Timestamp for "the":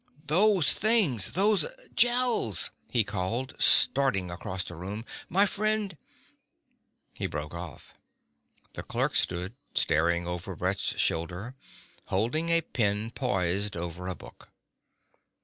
4.63-4.75, 8.73-8.81